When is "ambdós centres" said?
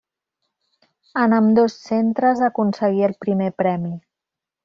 1.39-2.41